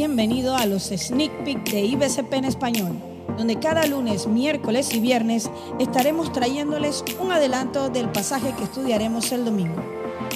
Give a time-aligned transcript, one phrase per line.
[0.00, 2.92] bienvenido a los Sneak Peek de IBCP en español,
[3.36, 9.44] donde cada lunes, miércoles y viernes estaremos trayéndoles un adelanto del pasaje que estudiaremos el
[9.44, 9.76] domingo.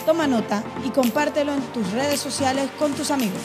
[0.05, 3.41] Toma nota y compártelo en tus redes sociales con tus amigos.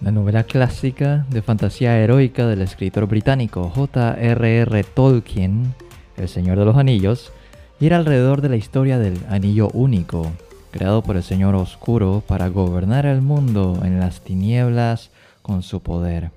[0.00, 4.82] La novela clásica de fantasía heroica del escritor británico J.R.R.
[4.82, 5.72] Tolkien,
[6.16, 7.32] El Señor de los Anillos,
[7.78, 10.30] gira alrededor de la historia del Anillo Único,
[10.70, 15.10] creado por el Señor Oscuro para gobernar el mundo en las tinieblas
[15.42, 16.30] con su poder.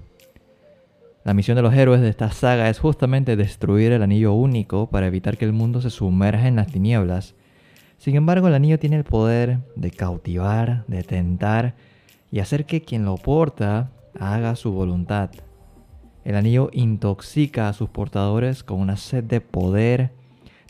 [1.23, 5.07] La misión de los héroes de esta saga es justamente destruir el Anillo Único para
[5.07, 7.33] evitar que el mundo se sumerja en las tinieblas.
[7.97, 11.73] Sin embargo, el anillo tiene el poder de cautivar, de tentar,
[12.31, 15.29] y hacer que quien lo porta haga su voluntad.
[16.25, 20.11] El anillo intoxica a sus portadores con una sed de poder,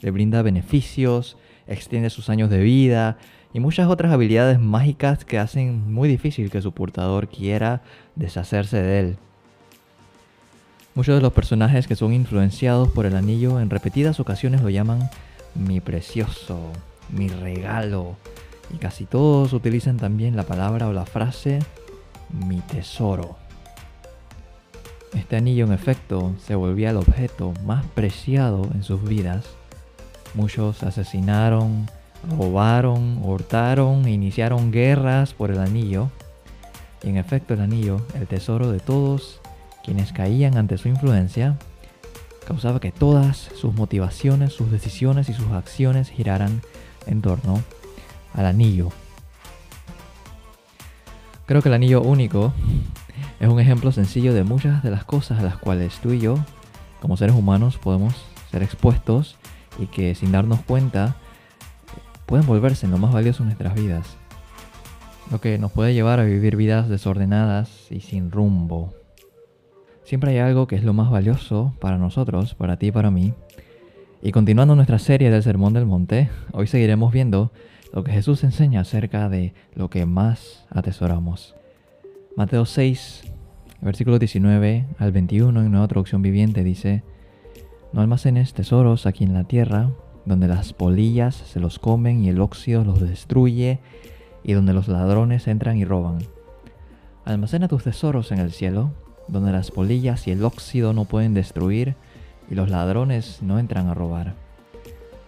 [0.02, 3.18] le brinda beneficios, extiende sus años de vida
[3.54, 7.82] y muchas otras habilidades mágicas que hacen muy difícil que su portador quiera
[8.15, 9.18] deshacerse de él.
[10.93, 15.10] Muchos de los personajes que son influenciados por el anillo en repetidas ocasiones lo llaman
[15.54, 16.60] mi precioso,
[17.10, 18.18] mi regalo,
[18.74, 21.60] y casi todos utilizan también la palabra o la frase
[22.30, 23.45] mi tesoro.
[25.16, 29.46] Este anillo en efecto se volvía el objeto más preciado en sus vidas.
[30.34, 31.90] Muchos asesinaron,
[32.38, 36.10] robaron, hurtaron e iniciaron guerras por el anillo.
[37.02, 39.40] Y en efecto el anillo, el tesoro de todos
[39.84, 41.58] quienes caían ante su influencia,
[42.46, 46.62] causaba que todas sus motivaciones, sus decisiones y sus acciones giraran
[47.08, 47.62] en torno
[48.34, 48.90] al anillo.
[51.46, 52.54] Creo que el anillo único
[53.40, 56.38] es un ejemplo sencillo de muchas de las cosas a las cuales tú y yo,
[57.02, 59.38] como seres humanos, podemos ser expuestos
[59.77, 61.16] y que sin darnos cuenta
[62.26, 64.18] pueden volverse en lo más valioso en nuestras vidas.
[65.31, 68.94] Lo que nos puede llevar a vivir vidas desordenadas y sin rumbo.
[70.04, 73.34] Siempre hay algo que es lo más valioso para nosotros, para ti y para mí.
[74.22, 77.52] Y continuando nuestra serie del Sermón del Monte, hoy seguiremos viendo
[77.92, 81.56] lo que Jesús enseña acerca de lo que más atesoramos.
[82.36, 83.24] Mateo 6,
[83.81, 87.03] versículo 19 al 21 en Nueva Traducción Viviente dice,
[87.94, 89.91] No almacenes tesoros aquí en la tierra,
[90.25, 93.80] donde las polillas se los comen y el óxido los destruye,
[94.44, 96.19] y donde los ladrones entran y roban.
[97.25, 98.91] Almacena tus tesoros en el cielo,
[99.28, 101.96] donde las polillas y el óxido no pueden destruir,
[102.50, 104.35] y los ladrones no entran a robar.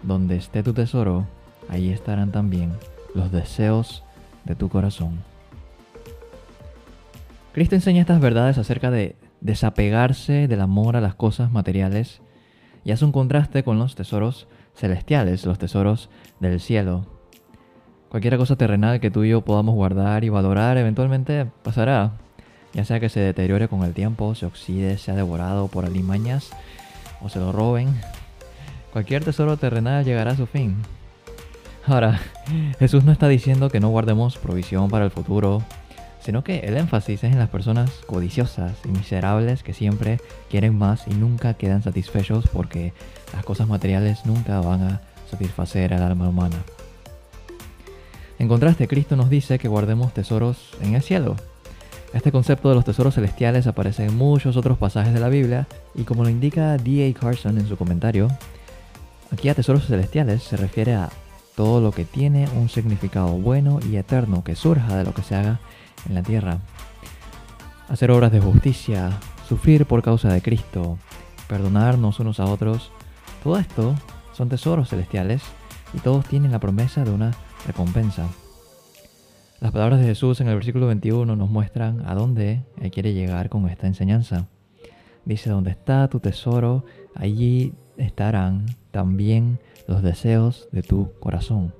[0.04, 1.26] Donde esté tu tesoro,
[1.70, 2.72] ahí estarán también
[3.16, 4.04] los deseos
[4.46, 5.24] de tu corazón.
[7.58, 12.22] Cristo enseña estas verdades acerca de desapegarse del amor a las cosas materiales
[12.86, 17.08] y hace un contraste con los tesoros celestiales, los tesoros del cielo.
[18.10, 22.12] Cualquier cosa terrenal que tú y yo podamos guardar y valorar eventualmente pasará,
[22.74, 26.52] ya sea que se deteriore con el tiempo, se oxide, sea devorado por alimañas
[27.22, 27.88] o se lo roben.
[28.94, 30.76] Cualquier tesoro terrenal llegará a su fin.
[31.88, 32.20] Ahora,
[32.78, 35.64] Jesús no está diciendo que no guardemos provisión para el futuro,
[36.28, 41.08] sino que el énfasis es en las personas codiciosas y miserables que siempre quieren más
[41.08, 42.92] y nunca quedan satisfechos porque
[43.32, 45.02] las cosas materiales nunca van a
[45.32, 46.58] satisfacer al alma humana.
[48.40, 51.38] En contraste, Cristo nos dice que guardemos tesoros en el cielo.
[52.14, 56.04] Este concepto de los tesoros celestiales aparece en muchos otros pasajes de la Biblia y
[56.04, 57.18] como lo indica D.A.
[57.18, 58.28] Carson en su comentario,
[59.32, 61.10] aquí a tesoros celestiales se refiere a
[61.56, 65.34] todo lo que tiene un significado bueno y eterno que surja de lo que se
[65.34, 65.62] haga
[66.08, 66.60] en la tierra.
[67.90, 69.12] Hacer obras de justicia,
[69.48, 70.98] sufrir por causa de Cristo,
[71.48, 72.92] perdonarnos unos a otros,
[73.44, 73.96] todo esto
[74.34, 75.42] son tesoros celestiales
[75.94, 77.34] y todos tienen la promesa de una
[77.66, 78.28] recompensa.
[79.60, 83.50] Las palabras de Jesús en el versículo 21 nos muestran a dónde Él quiere llegar
[83.50, 84.48] con esta enseñanza.
[85.26, 86.86] Dice, donde está tu tesoro,
[87.16, 91.74] allí estarán también los deseos de tu corazón.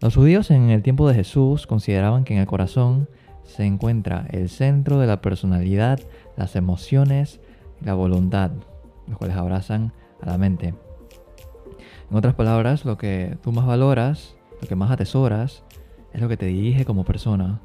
[0.00, 3.08] Los judíos en el tiempo de Jesús consideraban que en el corazón
[3.42, 5.98] se encuentra el centro de la personalidad,
[6.36, 7.40] las emociones
[7.82, 8.52] y la voluntad,
[9.08, 9.92] los cuales abrazan
[10.22, 10.74] a la mente.
[12.10, 15.64] En otras palabras, lo que tú más valoras, lo que más atesoras,
[16.12, 17.60] es lo que te dirige como persona,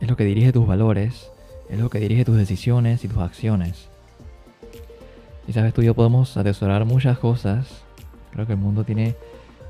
[0.00, 1.30] es lo que dirige tus valores,
[1.68, 3.90] es lo que dirige tus decisiones y tus acciones.
[5.46, 7.84] Y sabes, tú y yo podemos atesorar muchas cosas.
[8.32, 9.14] Creo que el mundo tiene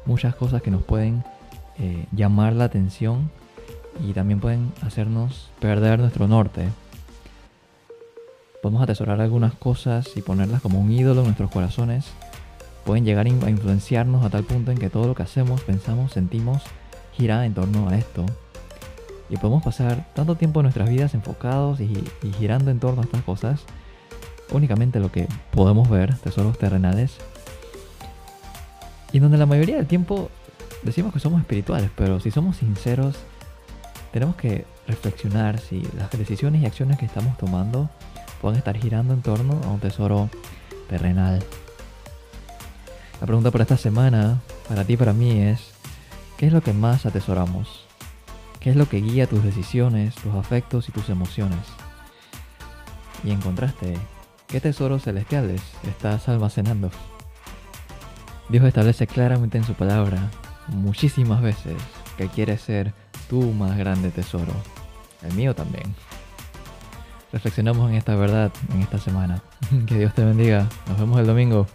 [0.06, 1.24] muchas cosas que nos pueden
[1.78, 3.30] eh, llamar la atención
[4.06, 6.68] y también pueden hacernos perder nuestro norte.
[8.62, 12.06] Podemos atesorar algunas cosas y ponerlas como un ídolo en nuestros corazones,
[12.84, 16.62] pueden llegar a influenciarnos a tal punto en que todo lo que hacemos, pensamos, sentimos,
[17.12, 18.24] gira en torno a esto.
[19.30, 21.92] Y podemos pasar tanto tiempo en nuestras vidas enfocados y,
[22.22, 23.64] y girando en torno a estas cosas,
[24.52, 27.16] únicamente lo que podemos ver, tesoros terrenales,
[29.12, 30.28] y donde la mayoría del tiempo
[30.84, 33.16] decimos que somos espirituales, pero si somos sinceros,
[34.12, 37.90] tenemos que reflexionar si las decisiones y acciones que estamos tomando
[38.40, 40.28] pueden estar girando en torno a un tesoro
[40.88, 41.42] terrenal.
[43.20, 45.72] La pregunta para esta semana, para ti y para mí, es,
[46.36, 47.86] ¿qué es lo que más atesoramos?
[48.60, 51.60] ¿Qué es lo que guía tus decisiones, tus afectos y tus emociones?
[53.24, 53.94] Y en contraste,
[54.46, 56.90] ¿qué tesoros celestiales estás almacenando?
[58.50, 60.30] Dios establece claramente en su palabra
[60.68, 61.74] muchísimas veces
[62.16, 62.92] que quiere ser
[63.28, 64.52] tu más grande tesoro.
[65.22, 65.94] El mío también.
[67.32, 69.42] Reflexionamos en esta verdad en esta semana.
[69.86, 70.68] Que Dios te bendiga.
[70.88, 71.66] Nos vemos el domingo.